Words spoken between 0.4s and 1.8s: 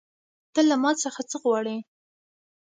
ته له ما څخه څه غواړې